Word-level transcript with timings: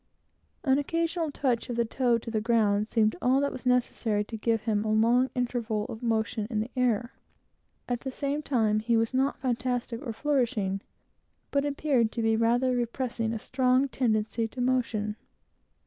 An 0.63 0.79
occasional 0.79 1.29
touch 1.29 1.69
of 1.69 1.75
the 1.75 1.85
toe 1.85 2.17
to 2.17 2.31
the 2.31 2.41
ground, 2.41 2.89
seemed 2.89 3.15
all 3.21 3.39
that 3.39 3.51
was 3.51 3.67
necessary 3.67 4.23
to 4.23 4.35
give 4.35 4.61
him 4.61 4.83
a 4.83 4.91
long 4.91 5.29
interval 5.35 5.85
of 5.89 6.01
motion 6.01 6.47
in 6.49 6.59
the 6.59 6.71
air. 6.75 7.13
At 7.87 7.99
the 7.99 8.09
same 8.09 8.41
time 8.41 8.79
he 8.79 8.97
was 8.97 9.13
not 9.13 9.37
fantastic 9.39 10.01
or 10.01 10.11
flourishing, 10.13 10.81
but 11.51 11.65
appeared 11.65 12.11
to 12.13 12.23
be 12.23 12.35
rather 12.35 12.75
repressing 12.75 13.31
a 13.31 13.37
strong 13.37 13.89
tendency 13.89 14.47
to 14.47 14.59
motion. 14.59 15.17